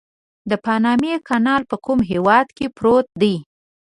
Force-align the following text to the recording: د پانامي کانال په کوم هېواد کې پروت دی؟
د 0.49 0.51
پانامي 0.65 1.13
کانال 1.27 1.61
په 1.71 1.75
کوم 1.85 1.99
هېواد 2.11 2.47
کې 2.57 2.67
پروت 2.77 3.07
دی؟ 3.21 3.35